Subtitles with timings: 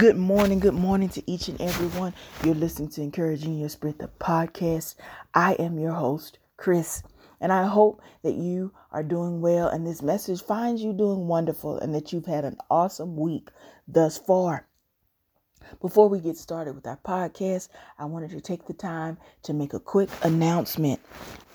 [0.00, 2.14] Good morning, good morning to each and every one.
[2.42, 4.94] You're listening to Encouraging Your Spirit, the podcast.
[5.34, 7.02] I am your host, Chris,
[7.38, 11.76] and I hope that you are doing well and this message finds you doing wonderful
[11.76, 13.50] and that you've had an awesome week
[13.86, 14.66] thus far.
[15.82, 19.74] Before we get started with our podcast, I wanted to take the time to make
[19.74, 21.00] a quick announcement.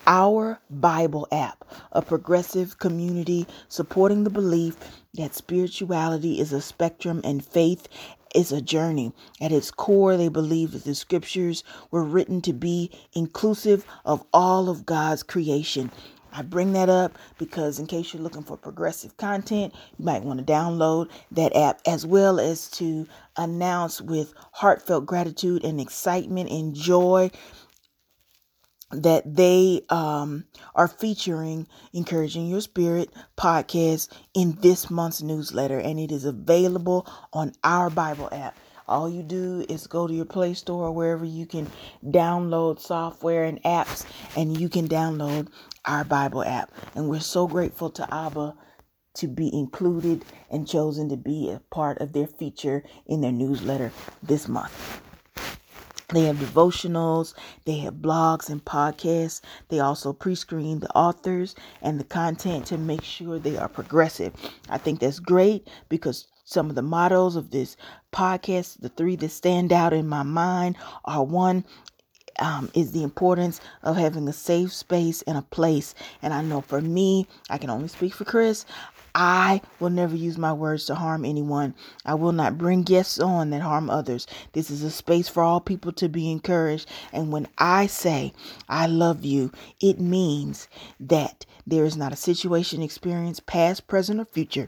[0.05, 4.77] Our Bible app, a progressive community supporting the belief
[5.15, 7.87] that spirituality is a spectrum and faith
[8.35, 9.13] is a journey.
[9.41, 14.69] At its core, they believe that the scriptures were written to be inclusive of all
[14.69, 15.91] of God's creation.
[16.33, 20.39] I bring that up because, in case you're looking for progressive content, you might want
[20.39, 26.75] to download that app as well as to announce with heartfelt gratitude and excitement and
[26.75, 27.31] joy
[29.03, 36.11] that they um, are featuring Encouraging Your Spirit podcast in this month's newsletter, and it
[36.11, 38.57] is available on our Bible app.
[38.87, 41.71] All you do is go to your Play Store or wherever you can
[42.05, 44.05] download software and apps,
[44.37, 45.47] and you can download
[45.85, 46.71] our Bible app.
[46.93, 48.55] And we're so grateful to Abba
[49.15, 53.91] to be included and chosen to be a part of their feature in their newsletter
[54.21, 55.01] this month.
[56.09, 57.33] They have devotionals,
[57.65, 59.41] they have blogs and podcasts.
[59.69, 64.33] They also pre screen the authors and the content to make sure they are progressive.
[64.69, 67.75] I think that's great because some of the mottos of this
[68.13, 71.65] podcast, the three that stand out in my mind, are one,
[72.39, 75.95] um, is the importance of having a safe space and a place.
[76.21, 78.65] And I know for me, I can only speak for Chris.
[79.15, 81.73] I will never use my words to harm anyone.
[82.05, 84.27] I will not bring guests on that harm others.
[84.51, 86.89] This is a space for all people to be encouraged.
[87.13, 88.33] And when I say
[88.67, 90.67] I love you, it means
[90.99, 94.67] that there is not a situation, experience, past, present, or future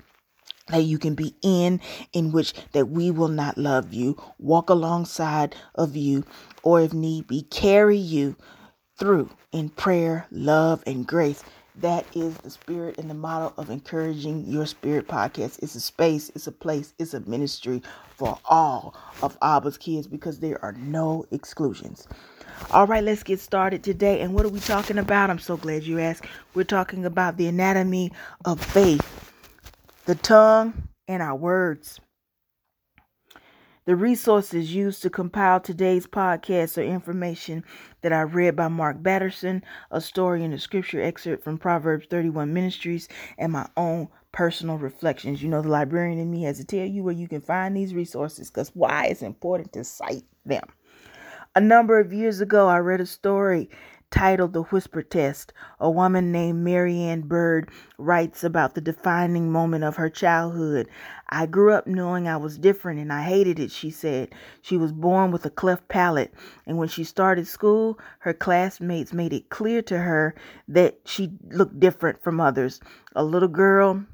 [0.69, 1.79] that you can be in
[2.13, 6.25] in which that we will not love you walk alongside of you
[6.61, 8.35] or if need be carry you
[8.97, 11.41] through in prayer love and grace
[11.77, 15.61] that is the spirit and the model of encouraging your spirit podcast.
[15.61, 17.81] It's a space, it's a place, it's a ministry
[18.15, 22.07] for all of Abba's kids because there are no exclusions.
[22.71, 24.21] All right, let's get started today.
[24.21, 25.29] And what are we talking about?
[25.29, 26.25] I'm so glad you asked.
[26.55, 28.11] We're talking about the anatomy
[28.45, 29.31] of faith,
[30.05, 31.99] the tongue, and our words.
[33.87, 37.63] The resources used to compile today's podcast are information
[38.01, 42.53] that I read by Mark Batterson, a story in a scripture excerpt from Proverbs 31
[42.53, 45.41] Ministries, and my own personal reflections.
[45.41, 47.93] You know, the librarian in me has to tell you where you can find these
[47.93, 50.65] resources because why it's important to cite them.
[51.55, 53.69] A number of years ago, I read a story
[54.11, 55.53] titled The Whisper Test.
[55.79, 60.87] A woman named Mary Ann Bird writes about the defining moment of her childhood.
[61.29, 64.33] I grew up knowing I was different and I hated it, she said.
[64.61, 66.33] She was born with a cleft palate,
[66.65, 70.35] and when she started school, her classmates made it clear to her
[70.67, 72.79] that she looked different from others.
[73.15, 74.05] A little girl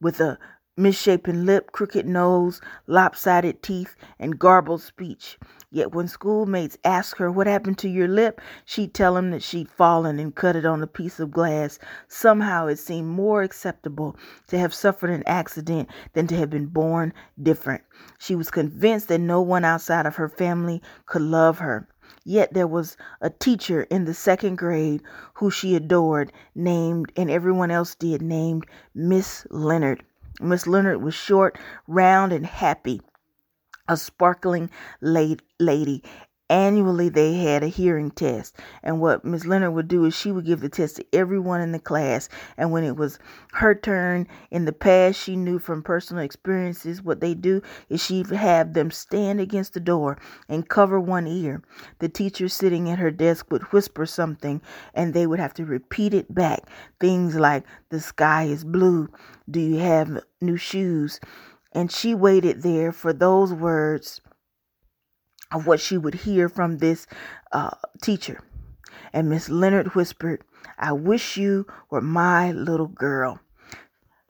[0.00, 0.38] with a
[0.76, 5.38] misshapen lip, crooked nose, lopsided teeth, and garbled speech.
[5.72, 9.70] Yet when schoolmates asked her what happened to your lip, she'd tell them that she'd
[9.70, 11.78] fallen and cut it on a piece of glass.
[12.08, 14.16] Somehow it seemed more acceptable
[14.48, 17.84] to have suffered an accident than to have been born different.
[18.18, 21.86] She was convinced that no one outside of her family could love her.
[22.24, 25.04] Yet there was a teacher in the second grade
[25.34, 30.02] who she adored, named, and everyone else did, named Miss Leonard.
[30.40, 33.00] Miss Leonard was short, round, and happy
[33.90, 34.70] a sparkling
[35.02, 36.02] lady.
[36.48, 38.56] Annually, they had a hearing test.
[38.82, 41.70] And what Miss Leonard would do is she would give the test to everyone in
[41.70, 42.28] the class.
[42.56, 43.20] And when it was
[43.52, 48.30] her turn in the past, she knew from personal experiences what they do is she'd
[48.30, 50.18] have them stand against the door
[50.48, 51.62] and cover one ear.
[52.00, 54.60] The teacher sitting at her desk would whisper something
[54.92, 56.62] and they would have to repeat it back.
[57.00, 59.08] Things like, The sky is blue.
[59.48, 61.20] Do you have new shoes?
[61.72, 64.20] And she waited there for those words
[65.52, 67.06] of what she would hear from this
[67.52, 67.70] uh,
[68.02, 68.40] teacher.
[69.12, 70.44] And Miss Leonard whispered,
[70.78, 73.40] I wish you were my little girl.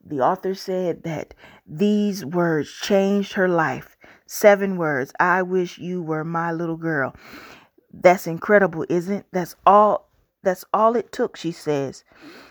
[0.04, 1.34] The author said that
[1.66, 3.96] these words changed her life.
[4.26, 5.12] Seven words.
[5.20, 7.14] I wish you were my little girl.
[7.92, 9.26] That's incredible, isn't it?
[9.32, 10.08] That's all
[10.42, 12.02] that's all it took, she says.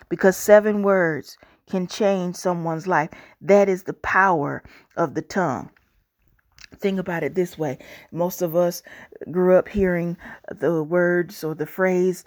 [0.09, 1.37] Because seven words
[1.69, 3.09] can change someone's life.
[3.41, 4.63] That is the power
[4.97, 5.69] of the tongue.
[6.77, 7.77] think about it this way.
[8.11, 8.83] Most of us
[9.31, 10.17] grew up hearing
[10.49, 12.23] the words or the phrase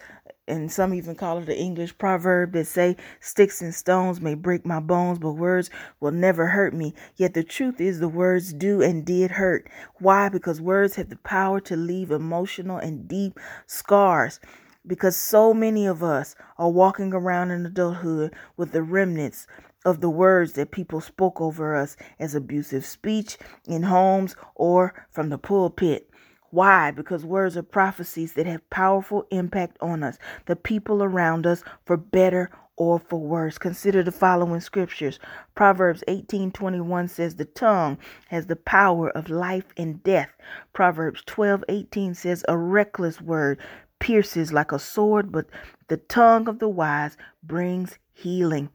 [0.49, 4.67] and some even call it an english proverb that say sticks and stones may break
[4.67, 6.93] my bones but words will never hurt me.
[7.17, 9.69] Yet the truth is the words do and did hurt.
[9.99, 10.29] Why?
[10.29, 14.41] Because words have the power to leave emotional and deep scars
[14.87, 19.47] because so many of us are walking around in adulthood with the remnants
[19.85, 23.37] of the words that people spoke over us as abusive speech
[23.67, 26.09] in homes or from the pulpit.
[26.51, 26.91] Why?
[26.91, 31.97] Because words are prophecies that have powerful impact on us, the people around us, for
[31.97, 33.59] better or for worse.
[33.59, 35.19] Consider the following scriptures.
[35.55, 40.31] Proverbs 18:21 says the tongue has the power of life and death.
[40.73, 43.59] Proverbs 12:18 says a reckless word
[44.03, 45.47] pierces like a sword, but
[45.87, 48.69] the tongue of the wise brings healing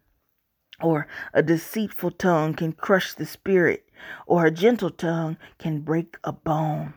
[0.82, 3.90] or a deceitful tongue can crush the spirit,
[4.28, 6.94] or a gentle tongue can break a bone.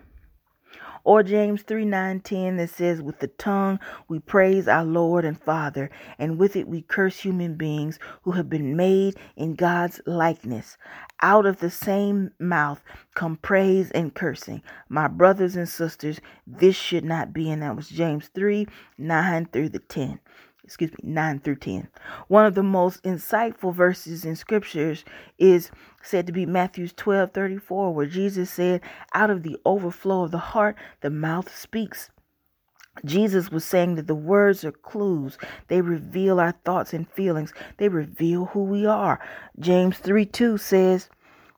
[1.03, 5.41] Or James 3 9 10 that says, With the tongue we praise our Lord and
[5.41, 10.77] Father, and with it we curse human beings who have been made in God's likeness.
[11.23, 12.83] Out of the same mouth
[13.15, 14.63] come praise and cursing.
[14.89, 17.51] My brothers and sisters, this should not be.
[17.51, 18.67] And that was James 3
[18.99, 20.21] 9 through the 10
[20.71, 21.89] excuse me, 9 through 10.
[22.29, 25.05] One of the most insightful verses in scriptures
[25.37, 28.81] is said to be Matthew's 12 34, where Jesus said,
[29.13, 32.11] Out of the overflow of the heart, the mouth speaks.
[33.05, 35.39] Jesus was saying that the words are clues.
[35.69, 37.53] They reveal our thoughts and feelings.
[37.79, 39.21] They reveal who we are.
[39.59, 41.09] James 3 2 says,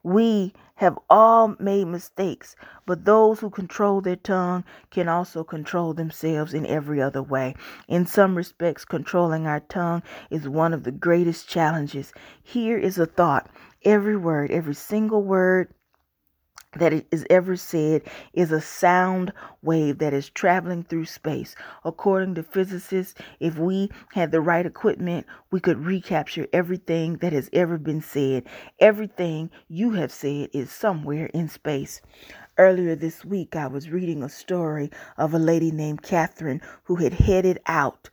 [0.02, 2.55] We have all made mistakes,
[2.87, 7.55] but those who control their tongue can also control themselves in every other way.
[7.88, 12.12] In some respects, controlling our tongue is one of the greatest challenges.
[12.43, 13.49] Here is a thought
[13.84, 15.73] every word, every single word
[16.78, 18.02] that is ever said
[18.32, 19.32] is a sound
[19.62, 21.54] wave that is traveling through space.
[21.84, 27.50] According to physicists, if we had the right equipment, we could recapture everything that has
[27.52, 28.44] ever been said.
[28.80, 32.00] Everything you have said is somewhere in space.
[32.58, 37.14] Earlier this week, I was reading a story of a lady named Catherine who had
[37.14, 38.10] headed out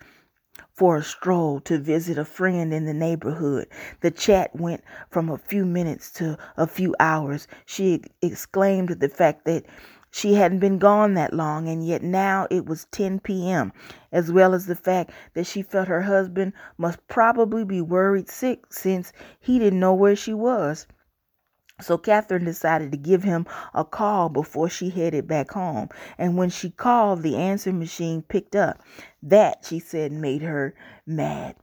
[0.80, 3.68] for a stroll to visit a friend in the neighborhood.
[4.00, 7.50] The chat went from a few minutes to a few hours.
[7.66, 9.66] She exclaimed at the fact that
[10.10, 13.74] she hadn't been gone that long, and yet now it was 10 p.m.,
[14.14, 18.64] as well as the fact that she felt her husband must probably be worried sick
[18.70, 20.88] since he didn't know where she was.
[21.82, 25.90] So Catherine decided to give him a call before she headed back home.
[26.18, 28.82] And when she called, the answer machine picked up.
[29.24, 31.56] That, she said, made her mad.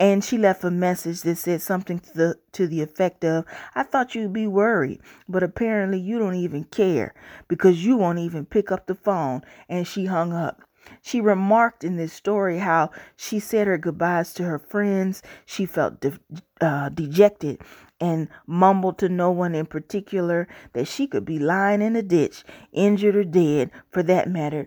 [0.00, 3.44] And she left a message that said something to the, to the effect of,
[3.74, 7.14] I thought you'd be worried, but apparently you don't even care
[7.46, 9.42] because you won't even pick up the phone.
[9.68, 10.62] And she hung up.
[11.00, 15.22] She remarked in this story how she said her goodbyes to her friends.
[15.46, 16.18] She felt de-
[16.60, 17.62] uh, dejected
[18.00, 22.44] and mumbled to no one in particular that she could be lying in a ditch,
[22.72, 24.66] injured or dead for that matter,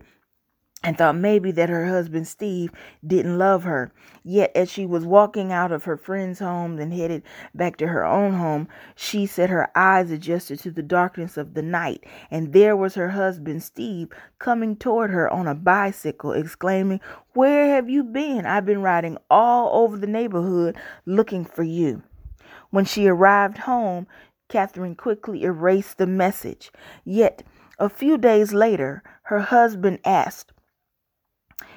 [0.84, 2.72] and thought maybe that her husband Steve
[3.06, 3.92] didn't love her.
[4.24, 8.06] Yet, as she was walking out of her friend's home and headed back to her
[8.06, 12.76] own home, she said her eyes adjusted to the darkness of the night, and there
[12.76, 14.10] was her husband Steve
[14.40, 17.00] coming toward her on a bicycle, exclaiming,
[17.34, 18.46] Where have you been?
[18.46, 22.04] I've been riding all over the neighborhood looking for you.
[22.70, 24.08] When she arrived home,
[24.50, 26.72] Catherine quickly erased the message.
[27.04, 27.44] Yet,
[27.80, 30.54] a few days later, her husband asked,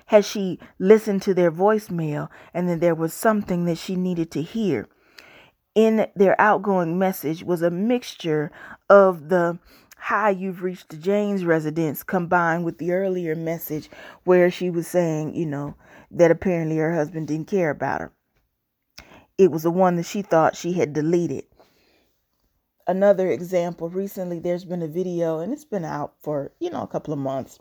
[0.06, 4.42] had she listened to their voicemail and then there was something that she needed to
[4.42, 4.88] hear.
[5.74, 8.50] In their outgoing message was a mixture
[8.88, 9.58] of the
[9.96, 13.88] hi, you've reached the residence combined with the earlier message
[14.24, 15.76] where she was saying, you know,
[16.10, 18.12] that apparently her husband didn't care about her.
[19.40, 21.46] It was the one that she thought she had deleted.
[22.86, 26.86] Another example, recently there's been a video, and it's been out for, you know, a
[26.86, 27.58] couple of months.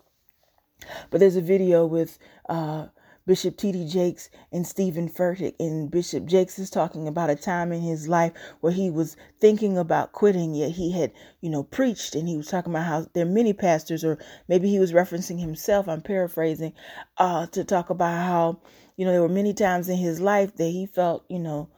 [1.08, 2.18] But there's a video with
[2.50, 2.88] uh,
[3.26, 3.86] Bishop T.D.
[3.86, 5.54] Jakes and Stephen Furtick.
[5.58, 9.78] And Bishop Jakes is talking about a time in his life where he was thinking
[9.78, 12.14] about quitting, yet he had, you know, preached.
[12.14, 14.18] And he was talking about how there are many pastors, or
[14.48, 16.74] maybe he was referencing himself, I'm paraphrasing,
[17.16, 18.60] uh, to talk about how
[19.00, 21.70] you know, there were many times in his life that he felt, you know,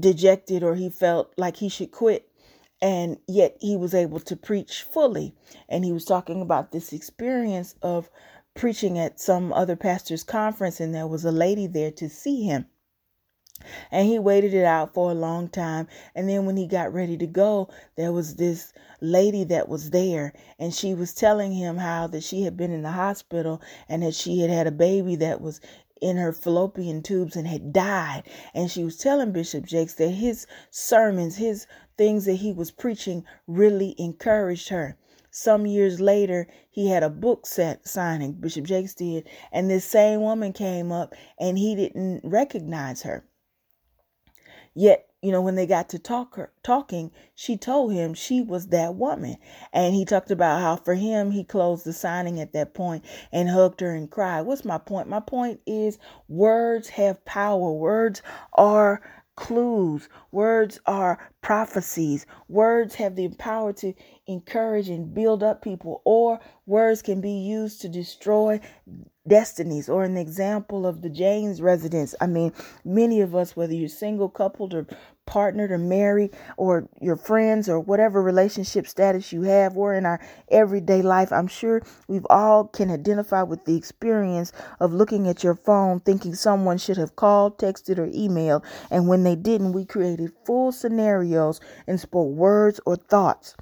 [0.00, 2.28] dejected or he felt like he should quit.
[2.82, 5.32] And yet he was able to preach fully.
[5.68, 8.10] And he was talking about this experience of
[8.54, 12.66] preaching at some other pastor's conference, and there was a lady there to see him.
[13.90, 15.88] And he waited it out for a long time.
[16.14, 20.32] And then when he got ready to go, there was this lady that was there
[20.58, 24.14] and she was telling him how that she had been in the hospital and that
[24.14, 25.60] she had had a baby that was
[26.00, 28.22] in her fallopian tubes and had died.
[28.54, 31.66] And she was telling Bishop Jakes that his sermons, his
[31.96, 34.96] things that he was preaching really encouraged her.
[35.30, 40.20] Some years later, he had a book set signing, Bishop Jakes did, and this same
[40.20, 43.26] woman came up and he didn't recognize her.
[44.74, 48.66] Yet, you know, when they got to talk her, talking, she told him she was
[48.68, 49.36] that woman.
[49.72, 53.48] And he talked about how for him, he closed the signing at that point and
[53.48, 54.42] hugged her and cried.
[54.42, 55.08] What's my point?
[55.08, 57.72] My point is words have power.
[57.72, 58.20] Words
[58.52, 59.00] are
[59.36, 60.08] clues.
[60.30, 62.26] Words are prophecies.
[62.48, 63.94] Words have the power to
[64.26, 68.60] encourage and build up people, or words can be used to destroy
[69.26, 72.14] destinies or an example of the James residence.
[72.20, 72.52] I mean,
[72.84, 74.86] many of us, whether you're single, coupled, or
[75.26, 80.20] partnered, or married, or your friends, or whatever relationship status you have, or in our
[80.50, 85.54] everyday life, I'm sure we've all can identify with the experience of looking at your
[85.54, 90.32] phone thinking someone should have called, texted, or emailed, and when they didn't, we created
[90.44, 93.56] full scenarios and spoke words or thoughts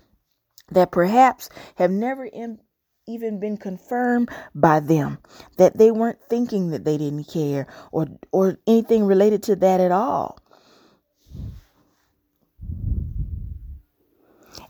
[0.70, 2.58] that perhaps have never in,
[3.06, 5.18] even been confirmed by them
[5.56, 9.90] that they weren't thinking that they didn't care or or anything related to that at
[9.92, 10.38] all.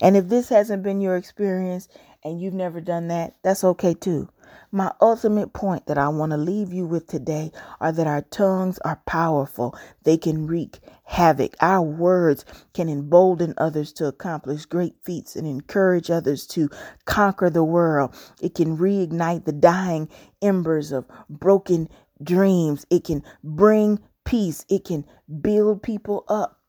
[0.01, 1.89] And if this hasn't been your experience
[2.25, 4.29] and you've never done that, that's okay too.
[4.71, 8.79] My ultimate point that I want to leave you with today are that our tongues
[8.85, 9.77] are powerful.
[10.05, 11.55] They can wreak havoc.
[11.61, 16.71] Our words can embolden others to accomplish great feats and encourage others to
[17.05, 18.15] conquer the world.
[18.41, 20.09] It can reignite the dying
[20.41, 21.89] embers of broken
[22.23, 22.87] dreams.
[22.91, 24.65] It can bring peace.
[24.69, 25.05] It can
[25.41, 26.61] build people up.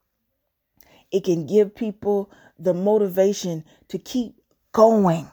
[1.12, 4.36] It can give people the motivation to keep
[4.72, 5.30] going.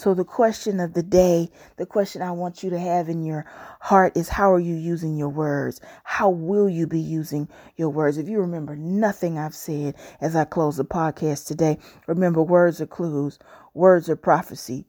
[0.00, 3.44] So, the question of the day, the question I want you to have in your
[3.80, 5.78] heart is how are you using your words?
[6.04, 8.16] How will you be using your words?
[8.16, 11.76] If you remember nothing I've said as I close the podcast today,
[12.06, 13.38] remember words are clues,
[13.74, 14.86] words are prophecy.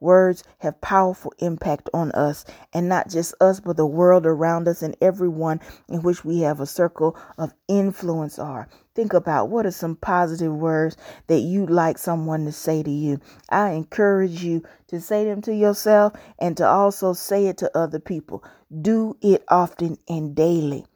[0.00, 4.80] Words have powerful impact on us, and not just us, but the world around us
[4.80, 8.70] and everyone in which we have a circle of influence are.
[8.94, 10.96] Think about what are some positive words
[11.26, 13.20] that you'd like someone to say to you.
[13.48, 17.98] I encourage you to say them to yourself and to also say it to other
[17.98, 18.44] people.
[18.82, 20.86] Do it often and daily.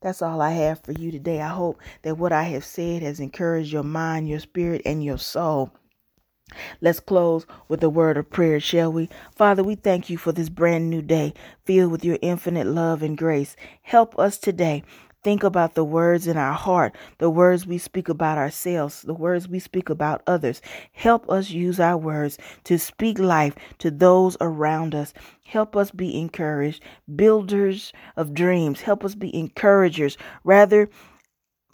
[0.00, 1.40] That's all I have for you today.
[1.40, 5.18] I hope that what I have said has encouraged your mind, your spirit, and your
[5.18, 5.72] soul.
[6.80, 9.08] Let's close with a word of prayer, shall we?
[9.34, 11.34] Father, we thank you for this brand new day
[11.64, 13.56] filled with your infinite love and grace.
[13.82, 14.84] Help us today
[15.26, 19.48] think about the words in our heart, the words we speak about ourselves, the words
[19.48, 20.62] we speak about others.
[20.92, 25.12] Help us use our words to speak life to those around us.
[25.44, 26.80] Help us be encouraged,
[27.16, 28.82] builders of dreams.
[28.82, 30.88] Help us be encouragers rather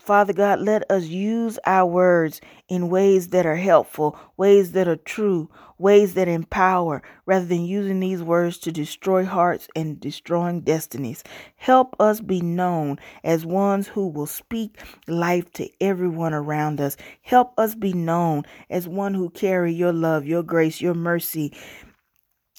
[0.03, 4.97] Father God, let us use our words in ways that are helpful, ways that are
[4.97, 11.23] true, ways that empower, rather than using these words to destroy hearts and destroying destinies.
[11.55, 16.97] Help us be known as ones who will speak life to everyone around us.
[17.21, 21.53] Help us be known as one who carry your love, your grace, your mercy,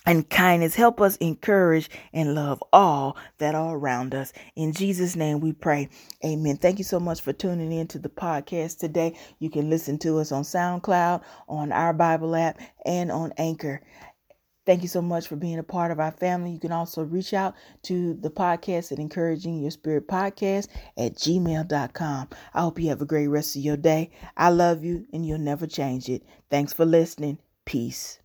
[0.06, 0.76] and kindness.
[0.76, 4.34] Help us encourage and love all that are around us.
[4.56, 5.90] In Jesus' name we pray.
[6.26, 6.58] Amen.
[6.58, 9.18] Thank you so much for tuning in to the podcast today.
[9.40, 13.82] You can listen to us on SoundCloud, on our Bible app, and on Anchor.
[14.66, 16.52] Thank you so much for being a part of our family.
[16.52, 22.30] You can also reach out to the podcast at Encouraging Your Spirit Podcast at gmail.com.
[22.54, 24.12] I hope you have a great rest of your day.
[24.38, 26.24] I love you and you'll never change it.
[26.50, 27.40] Thanks for listening.
[27.66, 28.20] Peace.